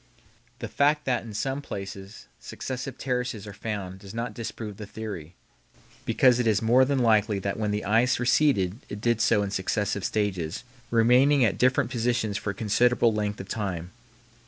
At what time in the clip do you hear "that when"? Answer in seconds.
7.37-7.69